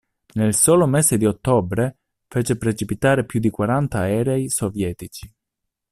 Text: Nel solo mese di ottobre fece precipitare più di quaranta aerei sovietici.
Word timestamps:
Nel 0.33 0.55
solo 0.55 0.87
mese 0.87 1.15
di 1.19 1.27
ottobre 1.27 1.99
fece 2.27 2.57
precipitare 2.57 3.23
più 3.23 3.39
di 3.39 3.51
quaranta 3.51 3.99
aerei 3.99 4.49
sovietici. 4.49 5.31